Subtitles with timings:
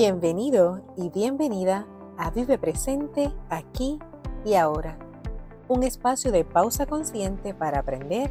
[0.00, 1.84] Bienvenido y bienvenida
[2.16, 3.98] a Vive Presente aquí
[4.44, 4.96] y ahora,
[5.66, 8.30] un espacio de pausa consciente para aprender,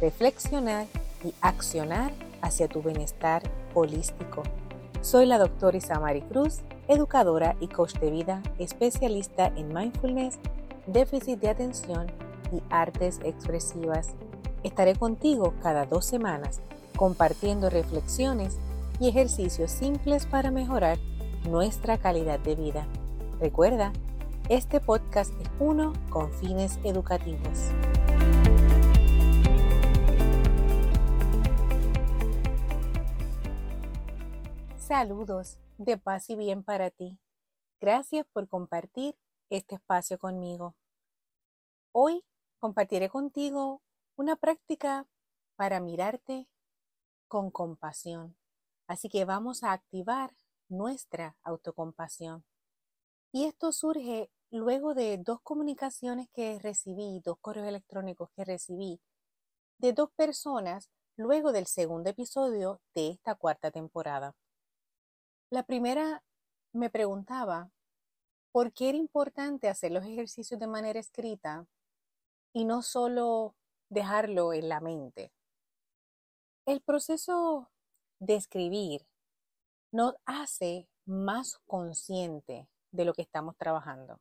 [0.00, 0.86] reflexionar
[1.24, 3.42] y accionar hacia tu bienestar
[3.74, 4.44] holístico.
[5.00, 10.38] Soy la doctora Isamari Cruz, educadora y coach de vida, especialista en mindfulness,
[10.86, 12.06] déficit de atención
[12.52, 14.10] y artes expresivas.
[14.62, 16.60] Estaré contigo cada dos semanas
[16.96, 18.56] compartiendo reflexiones
[19.00, 20.98] y ejercicios simples para mejorar
[21.48, 22.86] nuestra calidad de vida.
[23.40, 23.92] Recuerda,
[24.48, 27.70] este podcast es uno con fines educativos.
[34.78, 37.18] Saludos de paz y bien para ti.
[37.80, 39.14] Gracias por compartir
[39.50, 40.74] este espacio conmigo.
[41.92, 42.24] Hoy
[42.58, 43.82] compartiré contigo
[44.16, 45.06] una práctica
[45.56, 46.48] para mirarte
[47.28, 48.34] con compasión.
[48.88, 50.34] Así que vamos a activar
[50.68, 52.44] nuestra autocompasión.
[53.32, 59.00] Y esto surge luego de dos comunicaciones que recibí, dos correos electrónicos que recibí
[59.78, 64.34] de dos personas luego del segundo episodio de esta cuarta temporada.
[65.50, 66.24] La primera
[66.72, 67.70] me preguntaba
[68.52, 71.66] por qué era importante hacer los ejercicios de manera escrita
[72.54, 73.54] y no solo
[73.90, 75.30] dejarlo en la mente.
[76.66, 77.70] El proceso
[78.18, 79.06] de escribir
[79.92, 84.20] nos hace más consciente de lo que estamos trabajando.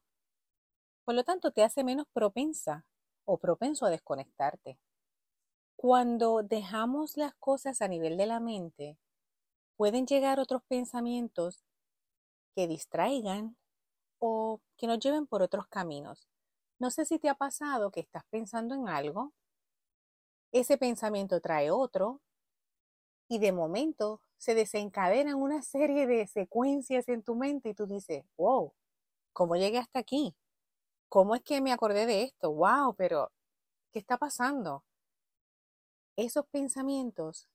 [1.06, 2.86] Por lo tanto, te hace menos propensa
[3.26, 4.80] o propenso a desconectarte.
[5.76, 8.98] Cuando dejamos las cosas a nivel de la mente,
[9.76, 11.64] pueden llegar otros pensamientos
[12.56, 13.56] que distraigan
[14.20, 16.28] o que nos lleven por otros caminos.
[16.80, 19.34] No sé si te ha pasado que estás pensando en algo,
[20.52, 22.22] ese pensamiento trae otro
[23.28, 28.26] y de momento se desencadenan una serie de secuencias en tu mente y tú dices,
[28.38, 28.74] wow,
[29.34, 30.36] ¿cómo llegué hasta aquí?
[31.10, 32.52] ¿Cómo es que me acordé de esto?
[32.54, 33.32] Wow, pero
[33.92, 34.84] ¿qué está pasando?
[36.16, 37.48] Esos pensamientos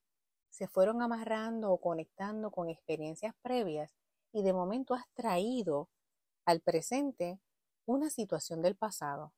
[0.50, 3.94] se fueron amarrando o conectando con experiencias previas
[4.32, 5.88] y de momento has traído
[6.44, 7.40] al presente
[7.86, 9.32] una situación del pasado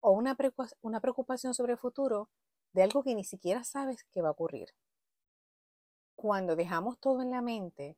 [0.00, 2.30] o una, preocupación sobre el futuro
[2.72, 4.68] de algo que ni siquiera sabes que va a ocurrir.
[6.20, 7.96] Cuando dejamos todo en la mente,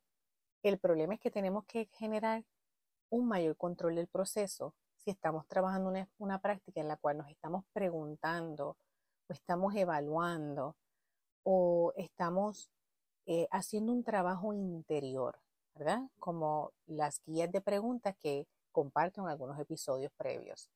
[0.62, 2.44] el problema es que tenemos que generar
[3.10, 7.28] un mayor control del proceso si estamos trabajando una, una práctica en la cual nos
[7.28, 8.76] estamos preguntando
[9.28, 10.76] o estamos evaluando
[11.42, 12.70] o estamos
[13.26, 15.40] eh, haciendo un trabajo interior,
[15.74, 16.08] ¿verdad?
[16.20, 20.70] Como las guías de preguntas que comparto en algunos episodios previos.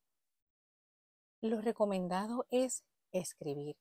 [1.42, 2.82] Lo recomendado es
[3.12, 3.76] escribir,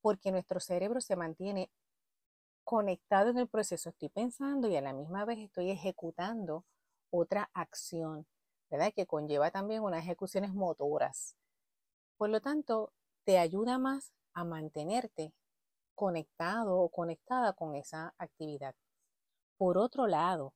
[0.00, 1.70] porque nuestro cerebro se mantiene
[2.64, 6.64] conectado en el proceso, estoy pensando y a la misma vez estoy ejecutando
[7.10, 8.26] otra acción,
[8.70, 8.92] ¿verdad?
[8.94, 11.36] Que conlleva también unas ejecuciones motoras.
[12.16, 12.92] Por lo tanto,
[13.24, 15.32] te ayuda más a mantenerte
[15.94, 18.74] conectado o conectada con esa actividad.
[19.56, 20.54] Por otro lado,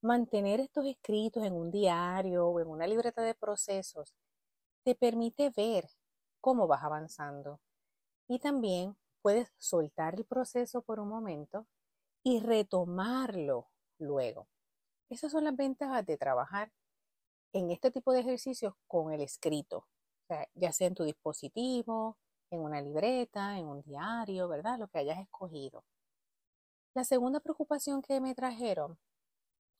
[0.00, 4.14] mantener estos escritos en un diario o en una libreta de procesos
[4.84, 5.88] te permite ver
[6.40, 7.60] cómo vas avanzando
[8.28, 11.66] y también puedes soltar el proceso por un momento
[12.22, 14.48] y retomarlo luego.
[15.08, 16.70] Esas son las ventajas de trabajar
[17.54, 19.86] en este tipo de ejercicios con el escrito,
[20.54, 22.18] ya sea en tu dispositivo,
[22.50, 24.78] en una libreta, en un diario, ¿verdad?
[24.78, 25.86] Lo que hayas escogido.
[26.92, 28.98] La segunda preocupación que me trajeron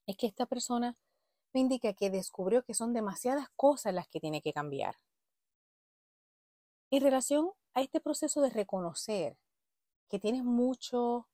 [0.06, 0.96] es que esta persona
[1.52, 4.96] me indica que descubrió que son demasiadas cosas las que tiene que cambiar.
[6.90, 9.36] En relación a este proceso de reconocer
[10.08, 11.28] que tienes mucho,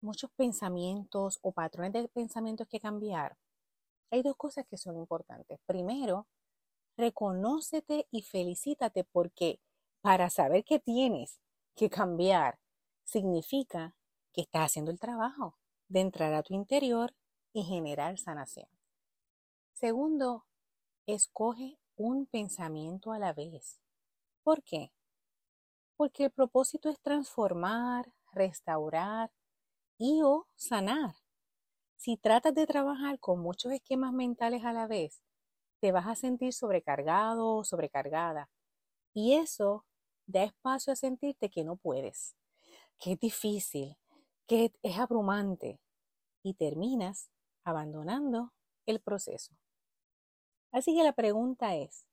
[0.00, 3.38] muchos pensamientos o patrones de pensamientos que cambiar,
[4.10, 5.58] hay dos cosas que son importantes.
[5.66, 6.26] Primero,
[6.96, 9.60] reconócete y felicítate porque
[10.02, 11.40] para saber que tienes
[11.74, 12.60] que cambiar
[13.04, 13.96] significa
[14.32, 15.56] que estás haciendo el trabajo
[15.88, 17.14] de entrar a tu interior
[17.52, 18.68] y generar sanación.
[19.72, 20.44] Segundo,
[21.06, 23.80] escoge un pensamiento a la vez.
[24.42, 24.92] ¿Por qué?
[25.96, 29.30] Porque el propósito es transformar, restaurar
[29.98, 31.14] y o sanar.
[31.96, 35.22] Si tratas de trabajar con muchos esquemas mentales a la vez,
[35.80, 38.50] te vas a sentir sobrecargado o sobrecargada.
[39.14, 39.84] Y eso
[40.26, 42.36] da espacio a sentirte que no puedes,
[42.98, 43.96] que es difícil,
[44.46, 45.80] que es abrumante
[46.42, 47.30] y terminas
[47.64, 48.52] abandonando
[48.86, 49.54] el proceso.
[50.72, 52.06] Así que la pregunta es,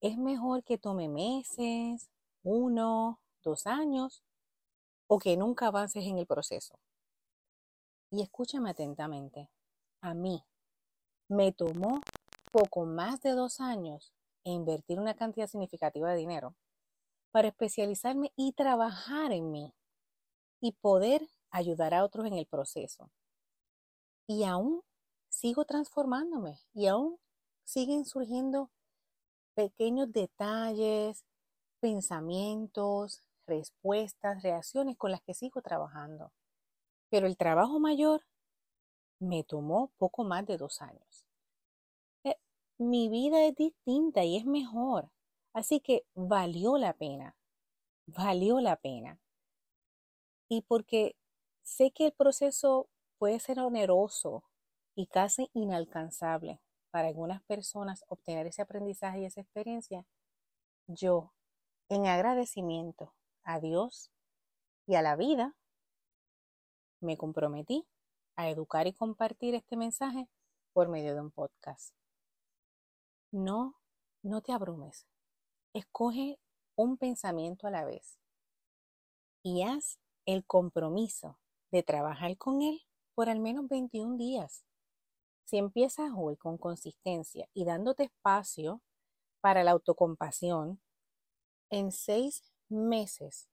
[0.00, 2.10] ¿es mejor que tome meses,
[2.42, 4.22] uno, dos años,
[5.06, 6.78] o que nunca avances en el proceso.
[8.10, 9.50] Y escúchame atentamente.
[10.02, 10.44] a mí
[11.28, 12.00] me tomó
[12.50, 14.12] poco más de dos años
[14.44, 16.54] invertir una cantidad significativa de dinero
[17.30, 19.72] para especializarme y trabajar en mí
[20.60, 23.10] y poder ayudar a otros en el proceso.
[24.26, 24.82] Y aún
[25.28, 27.18] sigo transformándome y aún
[27.64, 28.70] siguen surgiendo
[29.54, 31.24] pequeños detalles,
[31.80, 36.32] pensamientos, respuestas, reacciones con las que sigo trabajando.
[37.10, 38.24] Pero el trabajo mayor
[39.18, 41.26] me tomó poco más de dos años.
[42.24, 42.36] Eh,
[42.78, 45.10] mi vida es distinta y es mejor.
[45.52, 47.36] Así que valió la pena.
[48.06, 49.20] Valió la pena.
[50.48, 51.16] Y porque
[51.62, 52.88] sé que el proceso
[53.18, 54.44] puede ser oneroso
[54.94, 56.60] y casi inalcanzable
[56.90, 60.06] para algunas personas obtener ese aprendizaje y esa experiencia,
[60.86, 61.32] yo,
[61.90, 64.12] en agradecimiento a Dios
[64.86, 65.56] y a la vida,
[67.00, 67.86] me comprometí
[68.36, 70.28] a educar y compartir este mensaje
[70.72, 71.94] por medio de un podcast.
[73.32, 73.74] No,
[74.22, 75.06] no te abrumes.
[75.74, 76.38] Escoge
[76.76, 78.18] un pensamiento a la vez
[79.42, 81.40] y haz el compromiso
[81.72, 84.64] de trabajar con él por al menos 21 días.
[85.44, 88.80] Si empiezas hoy con consistencia y dándote espacio
[89.40, 90.80] para la autocompasión,
[91.70, 93.48] en seis meses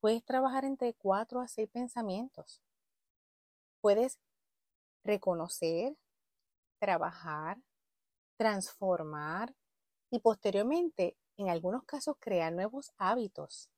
[0.00, 2.60] puedes trabajar entre cuatro a seis pensamientos.
[3.80, 4.18] Puedes
[5.04, 5.96] reconocer,
[6.78, 7.58] trabajar,
[8.36, 9.54] transformar
[10.10, 13.70] y posteriormente, en algunos casos, crear nuevos hábitos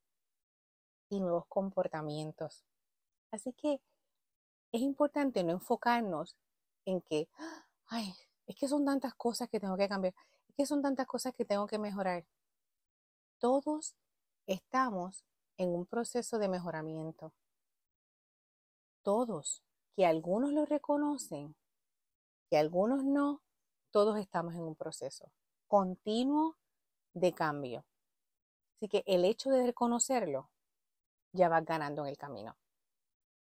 [1.09, 2.65] y nuevos comportamientos.
[3.31, 3.81] Así que
[4.73, 6.37] es importante no enfocarnos
[6.85, 7.29] en que,
[7.87, 8.13] ay,
[8.47, 10.15] es que son tantas cosas que tengo que cambiar,
[10.49, 12.25] es que son tantas cosas que tengo que mejorar.
[13.45, 13.95] Todos
[14.47, 15.23] estamos
[15.59, 17.35] en un proceso de mejoramiento.
[19.03, 19.63] Todos
[19.95, 21.55] que algunos lo reconocen,
[22.49, 23.43] que algunos no,
[23.91, 25.31] todos estamos en un proceso
[25.67, 26.57] continuo
[27.13, 27.85] de cambio.
[28.77, 30.49] Así que el hecho de reconocerlo,
[31.33, 32.57] ya vas ganando en el camino.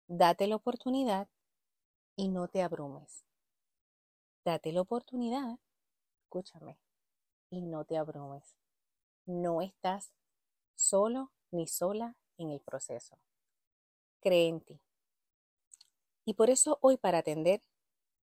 [0.07, 1.27] Date la oportunidad
[2.15, 3.25] y no te abrumes.
[4.45, 5.57] Date la oportunidad,
[6.21, 6.77] escúchame,
[7.49, 8.57] y no te abrumes.
[9.27, 10.13] No estás
[10.73, 13.19] solo ni sola en el proceso.
[14.21, 14.79] Cree en ti.
[16.23, 17.61] Y por eso hoy para atender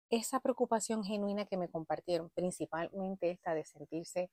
[0.08, 4.30] esa preocupación genuina que me compartieron, principalmente esta de sentirse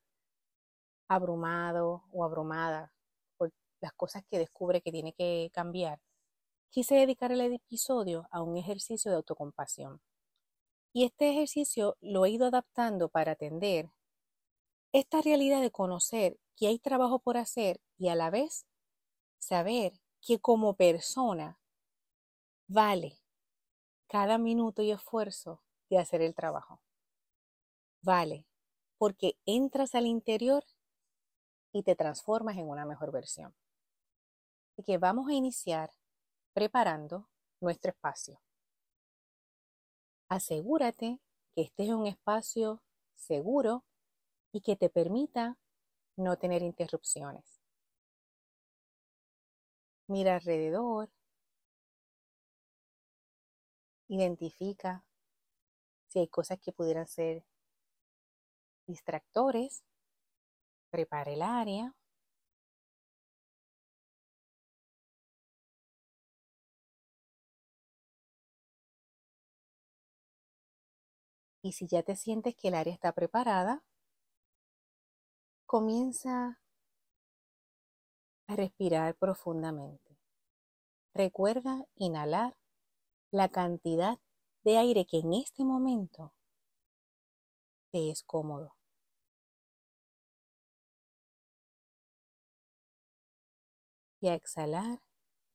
[1.09, 2.93] abrumado o abrumada
[3.37, 3.51] por
[3.81, 5.99] las cosas que descubre que tiene que cambiar,
[6.69, 10.01] quise dedicar el episodio a un ejercicio de autocompasión.
[10.93, 13.89] Y este ejercicio lo he ido adaptando para atender
[14.93, 18.65] esta realidad de conocer que hay trabajo por hacer y a la vez
[19.39, 21.59] saber que como persona
[22.67, 23.19] vale
[24.07, 26.81] cada minuto y esfuerzo de hacer el trabajo.
[28.01, 28.45] Vale,
[28.97, 30.63] porque entras al interior
[31.71, 33.55] y te transformas en una mejor versión.
[34.71, 35.91] Así que vamos a iniciar
[36.53, 37.29] preparando
[37.59, 38.41] nuestro espacio.
[40.29, 41.19] Asegúrate
[41.53, 42.81] que estés en un espacio
[43.15, 43.83] seguro
[44.51, 45.57] y que te permita
[46.17, 47.43] no tener interrupciones.
[50.07, 51.09] Mira alrededor
[54.13, 55.03] Identifica
[56.07, 57.43] si hay cosas que pudieran ser
[58.87, 59.83] distractores.
[60.91, 61.93] Prepara el área.
[71.63, 73.83] Y si ya te sientes que el área está preparada,
[75.73, 76.61] comienza
[78.45, 80.19] a respirar profundamente.
[81.15, 82.55] Recuerda inhalar
[83.31, 84.19] la cantidad
[84.63, 86.31] de aire que en este momento
[87.89, 88.75] te es cómodo.
[94.21, 95.01] Y a exhalar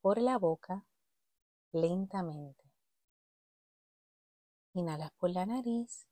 [0.01, 0.85] por la boca
[1.71, 2.69] lentamente.
[4.73, 6.09] Inhalas por la nariz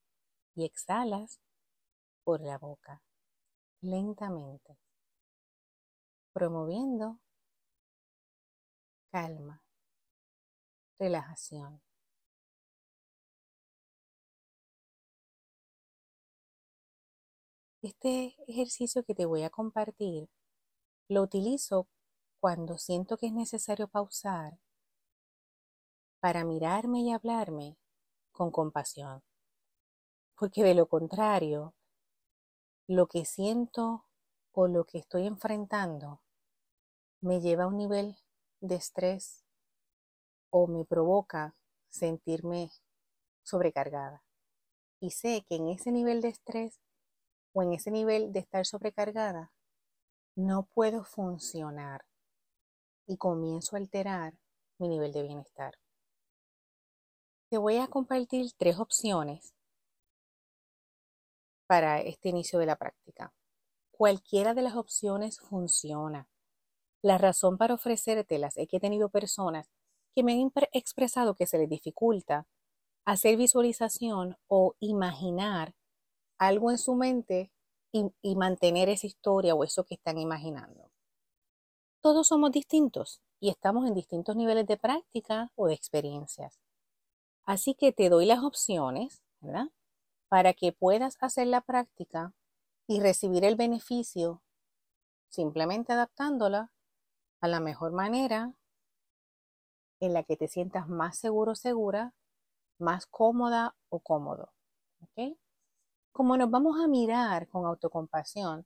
[0.56, 1.42] y exhalas
[2.24, 3.04] por la boca
[3.82, 4.78] lentamente,
[6.34, 7.20] promoviendo
[9.12, 9.62] calma
[11.00, 11.82] relajación.
[17.82, 20.30] Este ejercicio que te voy a compartir
[21.10, 21.88] lo utilizo
[22.40, 24.60] cuando siento que es necesario pausar
[26.20, 27.78] para mirarme y hablarme
[28.32, 29.24] con compasión.
[30.36, 31.74] Porque de lo contrario,
[32.88, 34.06] lo que siento
[34.54, 36.22] o lo que estoy enfrentando
[37.20, 38.16] me lleva a un nivel
[38.62, 39.44] de estrés
[40.50, 41.56] o me provoca
[41.90, 42.72] sentirme
[43.44, 44.24] sobrecargada.
[45.00, 46.80] y sé que en ese nivel de estrés
[47.54, 49.52] o en ese nivel de estar sobrecargada,
[50.36, 52.06] no puedo funcionar
[53.06, 54.34] y comienzo a alterar
[54.80, 55.78] mi nivel de bienestar.
[57.50, 59.54] Te voy a compartir tres opciones
[61.68, 63.34] para este inicio de la práctica.
[63.92, 66.28] Cualquiera de las opciones funciona.
[67.02, 69.70] La razón para ofrecértelas es que he tenido personas
[70.16, 72.48] que me han expresado que se les dificulta
[73.06, 75.76] hacer visualización o imaginar
[76.40, 77.52] algo en su mente
[77.92, 80.92] y, mantener esa historia o eso que están imaginando.
[82.02, 86.60] Todos somos distintos y estamos en distintos niveles de práctica o de experiencias.
[87.46, 89.68] Así que te doy las opciones, ¿verdad?
[90.30, 92.34] Para que puedas hacer la práctica
[92.88, 94.42] y recibir el beneficio
[95.30, 96.72] simplemente adaptándola
[97.42, 98.54] a la mejor manera
[100.00, 102.14] en la que te sientas más seguro segura
[102.80, 104.54] más cómoda o cómodo.
[106.12, 108.66] Como nos vamos a mirar con autocompasión,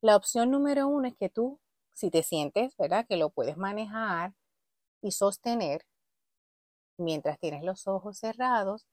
[0.00, 1.60] la opción número uno es que tú,
[1.92, 3.06] si te sientes, ¿verdad?
[3.06, 4.34] Que lo puedes manejar
[5.00, 5.86] y sostener
[6.98, 8.86] mientras tienes los ojos cerrados,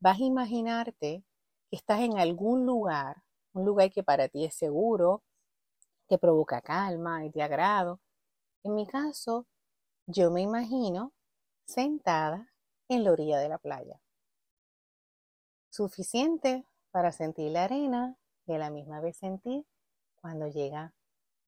[0.00, 1.24] vas a imaginarte
[1.70, 5.22] estás en algún lugar, un lugar que para ti es seguro,
[6.06, 8.00] te provoca calma y te agrado.
[8.62, 9.46] En mi caso,
[10.06, 11.12] yo me imagino
[11.66, 12.52] sentada
[12.88, 14.00] en la orilla de la playa.
[15.70, 19.66] Suficiente para sentir la arena y a la misma vez sentir
[20.20, 20.94] cuando llega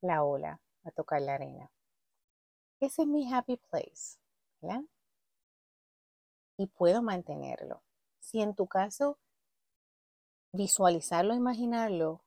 [0.00, 1.70] la ola a tocar la arena.
[2.80, 4.18] Ese es mi happy place.
[6.56, 7.82] Y puedo mantenerlo.
[8.18, 9.18] Si en tu caso
[10.52, 12.22] visualizarlo, imaginarlo,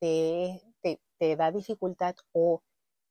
[0.00, 2.62] te, te, te da dificultad o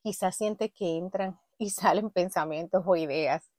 [0.04, 3.52] quizás sientes que entran y salen pensamientos o ideas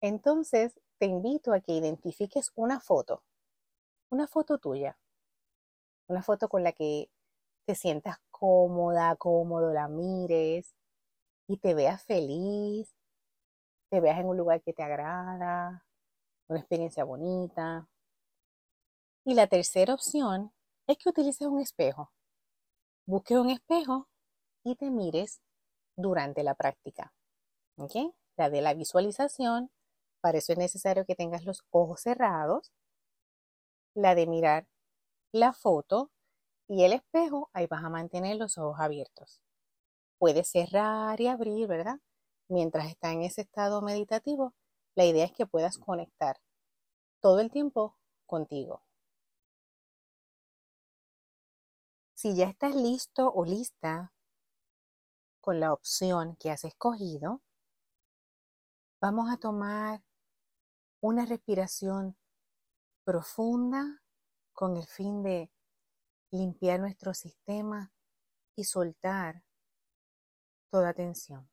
[0.00, 3.22] entonces, te invito a que identifiques una foto,
[4.10, 4.98] una foto tuya,
[6.08, 7.10] una foto con la que
[7.66, 10.74] te sientas cómoda, cómodo, la mires
[11.48, 12.94] y te veas feliz,
[13.90, 15.84] te veas en un lugar que te agrada,
[16.48, 17.88] una experiencia bonita.
[19.26, 20.52] Y la tercera opción
[20.86, 22.12] es que utilices un espejo.
[23.06, 24.08] Busques un espejo
[24.62, 25.42] y te mires
[25.96, 27.12] durante la práctica.
[27.76, 28.14] ¿Ok?
[28.36, 29.72] La de la visualización
[30.20, 32.72] para eso es necesario que tengas los ojos cerrados,
[33.94, 34.68] la de mirar
[35.32, 36.12] la foto
[36.68, 39.42] y el espejo, ahí vas a mantener los ojos abiertos.
[40.18, 41.98] Puedes cerrar y abrir, ¿verdad?
[42.48, 44.54] Mientras está en ese estado meditativo,
[44.94, 46.38] la idea es que puedas conectar
[47.20, 48.85] todo el tiempo contigo.
[52.16, 54.14] Si ya estás listo o lista
[55.42, 57.42] con la opción que has escogido,
[59.02, 60.02] vamos a tomar
[61.02, 62.16] una respiración
[63.04, 64.02] profunda
[64.54, 65.52] con el fin de
[66.30, 67.92] limpiar nuestro sistema
[68.54, 69.44] y soltar
[70.70, 71.50] toda tensión.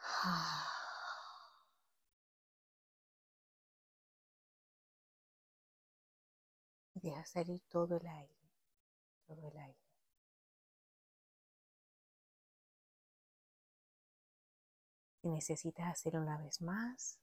[7.04, 8.50] Deja salir todo el aire,
[9.26, 9.78] todo el aire.
[15.20, 17.18] Si necesitas hacer una vez más,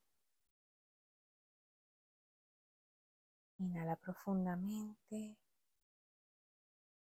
[3.58, 5.36] inhala profundamente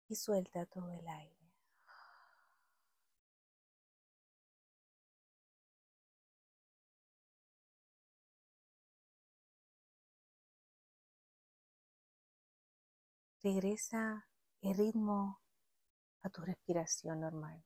[0.08, 1.41] y suelta todo el aire.
[13.42, 14.28] Regresa
[14.60, 15.40] el ritmo
[16.22, 17.64] a tu respiración normal.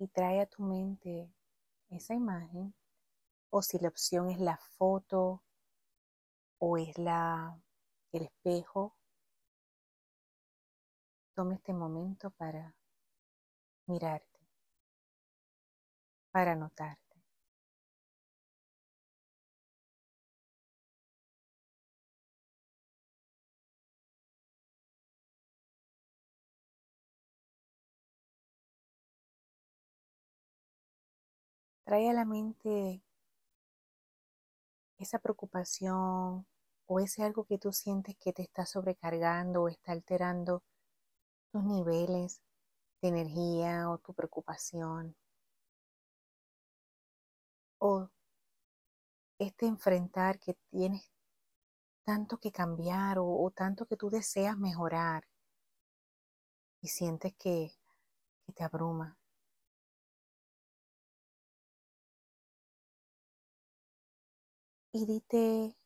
[0.00, 1.30] y trae a tu mente
[1.90, 2.74] esa imagen
[3.50, 5.44] o si la opción es la foto
[6.58, 7.60] o es la
[8.12, 8.96] el espejo
[11.34, 12.74] tome este momento para
[13.86, 14.40] mirarte
[16.32, 17.09] para notarte
[31.90, 33.02] trae a la mente
[34.96, 36.46] esa preocupación
[36.86, 40.62] o ese algo que tú sientes que te está sobrecargando o está alterando
[41.50, 42.40] tus niveles
[43.02, 45.16] de energía o tu preocupación.
[47.80, 48.08] O
[49.40, 51.10] este enfrentar que tienes
[52.04, 55.26] tanto que cambiar o, tanto que tú deseas mejorar
[56.82, 57.72] y sientes que,
[58.46, 59.19] que te abruma.
[64.92, 65.76] Y dite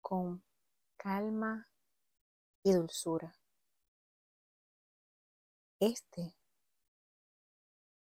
[0.00, 0.42] con
[0.96, 1.68] calma
[2.62, 3.36] y dulzura.
[5.80, 6.36] Este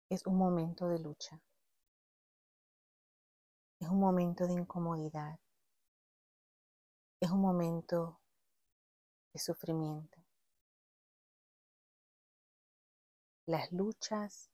[0.09, 1.41] es un momento de lucha.
[3.79, 5.39] Es un momento de incomodidad.
[7.19, 8.19] Es un momento
[9.33, 10.23] de sufrimiento.
[13.45, 14.49] Las luchas,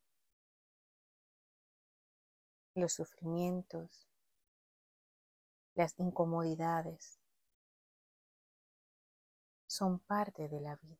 [2.75, 4.07] los sufrimientos,
[5.75, 7.19] las incomodidades
[9.67, 10.97] son parte de la vida.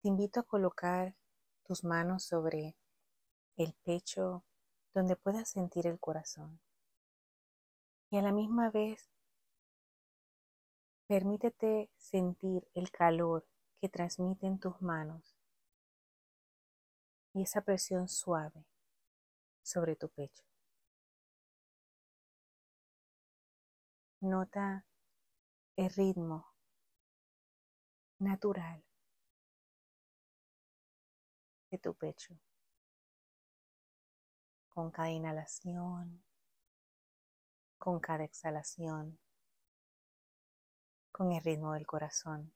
[0.00, 1.16] Te invito a colocar
[1.64, 2.76] tus manos sobre
[3.56, 4.44] el pecho
[4.94, 6.60] donde puedas sentir el corazón.
[8.10, 9.10] Y a la misma vez,
[11.08, 13.44] permítete sentir el calor
[13.80, 15.36] que transmiten tus manos
[17.34, 18.64] y esa presión suave
[19.62, 20.44] sobre tu pecho.
[24.20, 24.86] Nota
[25.76, 26.54] el ritmo
[28.18, 28.82] natural
[31.70, 32.38] de tu pecho
[34.70, 36.22] con cada inhalación,
[37.78, 39.18] con cada exhalación,
[41.12, 42.52] con el ritmo del corazón.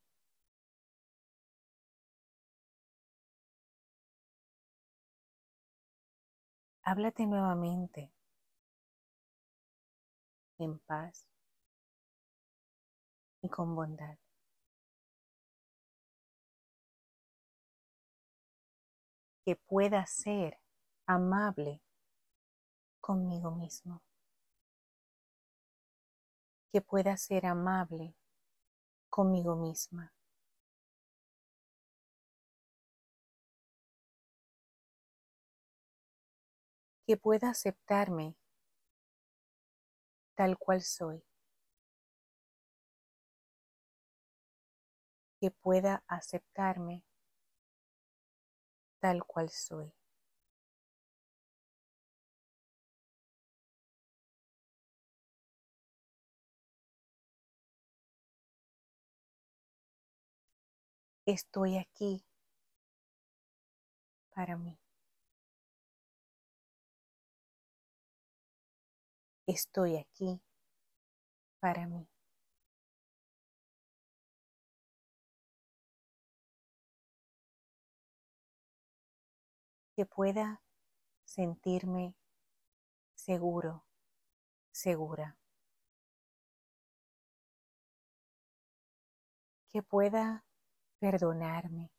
[6.83, 8.11] Háblate nuevamente
[10.59, 11.27] en paz
[13.43, 14.19] y con bondad.
[19.45, 20.59] Que pueda ser
[21.07, 21.83] amable
[23.01, 24.03] conmigo mismo.
[26.73, 28.15] Que pueda ser amable
[29.09, 30.13] conmigo misma.
[37.11, 38.37] Que pueda aceptarme
[40.37, 41.25] tal cual soy.
[45.41, 47.03] Que pueda aceptarme
[49.01, 49.93] tal cual soy.
[61.27, 62.25] estoy aquí
[64.33, 64.80] para mí.
[69.53, 70.41] Estoy aquí
[71.59, 72.09] para mí.
[79.97, 80.63] Que pueda
[81.25, 82.15] sentirme
[83.17, 83.85] seguro,
[84.71, 85.37] segura.
[89.69, 90.45] Que pueda
[91.01, 91.91] perdonarme,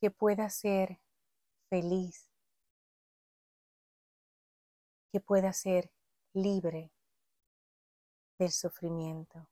[0.00, 1.00] que pueda ser
[1.68, 2.35] feliz,
[5.16, 5.90] que pueda ser
[6.34, 6.92] libre
[8.38, 9.48] del sufrimiento,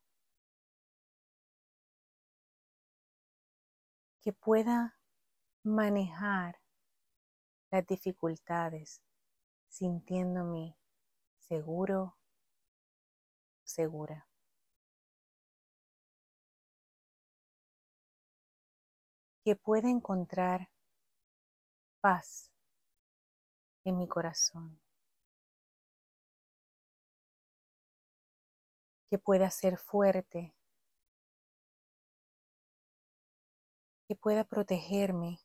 [4.21, 5.01] que pueda
[5.63, 6.61] manejar
[7.71, 9.01] las dificultades
[9.71, 10.77] sintiéndome
[11.39, 12.19] seguro,
[13.63, 14.29] segura.
[19.43, 20.71] que pueda encontrar
[22.03, 22.51] paz
[23.85, 24.84] en mi corazón,
[29.11, 30.55] que pueda ser fuerte,
[34.09, 35.41] que pueda protegerme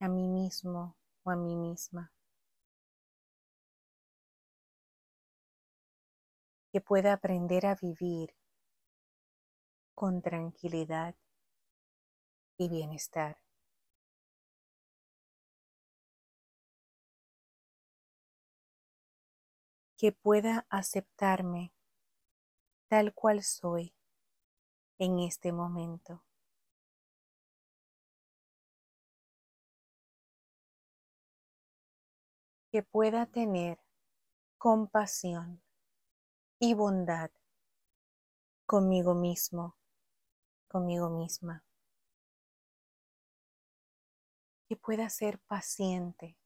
[0.00, 2.12] a mí mismo o a mí misma,
[6.72, 8.34] que pueda aprender a vivir
[9.94, 11.14] con tranquilidad
[12.58, 13.36] y bienestar.
[19.96, 21.72] Que pueda aceptarme
[22.92, 23.94] tal cual soy
[24.98, 26.22] en este momento.
[32.70, 33.78] Que pueda tener
[34.58, 35.62] compasión
[36.58, 37.30] y bondad
[38.66, 39.78] conmigo mismo,
[40.68, 41.64] conmigo misma.
[44.68, 46.36] que pueda ser paciente,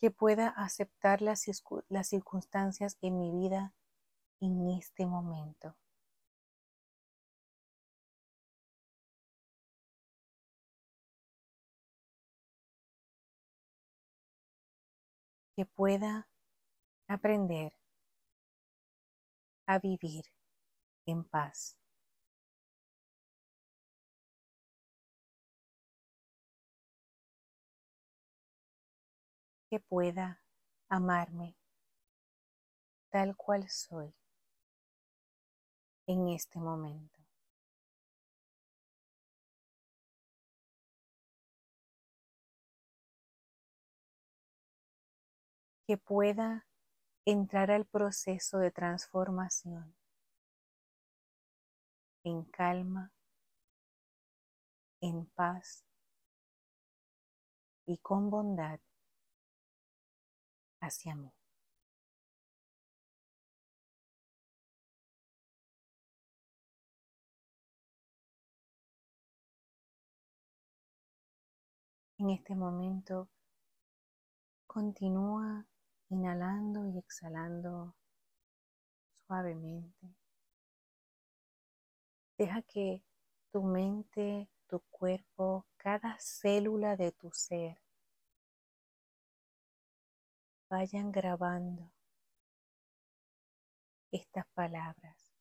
[0.00, 1.40] que pueda aceptar las,
[2.04, 3.74] circunstancias en mi vida
[4.40, 5.76] en este momento.
[15.56, 16.28] Que pueda
[17.08, 17.72] aprender
[19.66, 20.24] a vivir
[21.06, 21.76] en paz.
[29.70, 30.40] Que pueda
[30.88, 31.54] amarme
[33.10, 34.14] tal cual soy
[36.06, 37.18] en este momento.
[45.86, 46.66] Que pueda
[47.26, 49.94] entrar al proceso de transformación
[52.24, 53.12] en calma,
[55.00, 55.84] en paz
[57.86, 58.80] y con bondad
[60.80, 61.32] hacia mí.
[72.18, 73.28] En este momento
[74.66, 75.66] continúa
[76.08, 77.94] inhalando y exhalando
[79.26, 80.14] suavemente.
[82.36, 83.02] Deja que
[83.52, 87.78] tu mente, tu cuerpo, cada célula de tu ser
[90.68, 91.90] vayan grabando
[94.10, 95.32] estas palabras,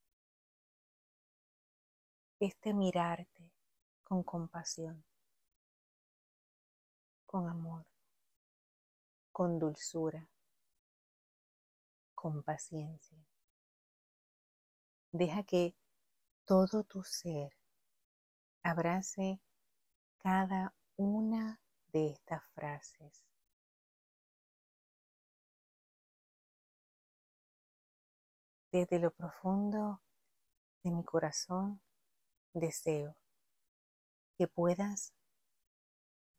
[2.40, 3.52] este mirarte
[4.04, 5.04] con compasión
[7.28, 7.86] con amor,
[9.32, 10.28] con dulzura,
[12.16, 13.18] con paciencia.
[15.12, 15.76] Deja que
[16.46, 17.52] todo tu ser
[18.64, 19.42] abrace
[20.18, 21.60] cada una
[21.92, 23.27] de estas frases.
[28.70, 30.02] Desde lo profundo
[30.84, 31.82] de mi corazón
[32.54, 33.16] deseo
[34.38, 35.14] que puedas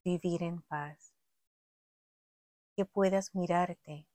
[0.05, 1.15] vivir en paz,
[2.77, 4.07] que puedas mirarte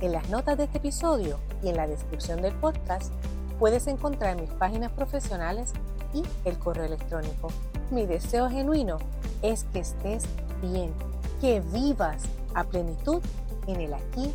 [0.00, 3.12] En las notas de este episodio y en la descripción del podcast
[3.58, 5.74] puedes encontrar mis páginas profesionales
[6.14, 7.48] y el correo electrónico.
[7.90, 8.96] Mi deseo genuino
[9.42, 10.24] es que estés
[10.62, 10.94] bien,
[11.40, 12.22] que vivas
[12.54, 13.20] a plenitud
[13.66, 14.32] en el aquí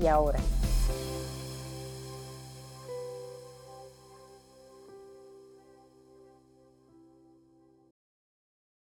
[0.00, 0.40] y ahora.